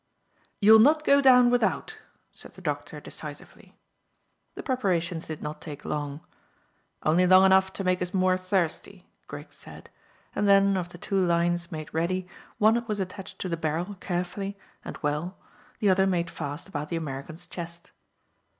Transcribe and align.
"You'll 0.61 0.79
not 0.79 1.03
go 1.05 1.21
down 1.21 1.51
without," 1.51 1.99
said 2.31 2.55
the 2.55 2.61
doctor 2.63 2.99
decisively. 2.99 3.77
The 4.55 4.63
preparations 4.63 5.27
did 5.27 5.43
not 5.43 5.61
take 5.61 5.85
long, 5.85 6.21
"only 7.03 7.27
long 7.27 7.45
enough 7.45 7.71
to 7.73 7.83
make 7.83 8.01
us 8.01 8.11
more 8.11 8.35
thirsty," 8.35 9.07
Griggs 9.27 9.55
said; 9.57 9.91
and 10.33 10.47
then 10.47 10.75
of 10.75 10.89
the 10.89 10.97
two 10.97 11.23
lines 11.23 11.71
made 11.71 11.93
ready, 11.93 12.27
one 12.57 12.83
was 12.87 12.99
attached 12.99 13.37
to 13.41 13.47
the 13.47 13.55
barrel 13.57 13.93
carefully 13.99 14.57
and 14.83 14.97
well, 15.03 15.37
the 15.77 15.89
other 15.91 16.07
made 16.07 16.31
fast 16.31 16.67
about 16.67 16.89
the 16.89 16.95
American's 16.95 17.45
chest. 17.45 17.91